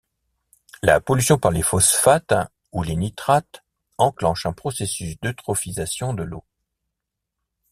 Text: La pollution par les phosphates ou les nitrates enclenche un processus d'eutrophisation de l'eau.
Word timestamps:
La 0.81 0.99
pollution 0.99 1.37
par 1.37 1.51
les 1.51 1.61
phosphates 1.61 2.33
ou 2.71 2.81
les 2.81 2.95
nitrates 2.95 3.63
enclenche 3.99 4.47
un 4.47 4.51
processus 4.51 5.15
d'eutrophisation 5.21 6.15
de 6.15 6.23
l'eau. 6.23 6.43